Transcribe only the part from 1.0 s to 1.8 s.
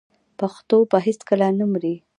هیڅکله نه